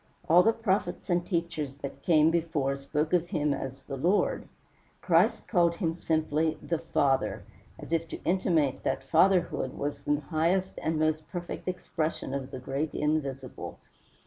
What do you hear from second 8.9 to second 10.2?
Fatherhood was the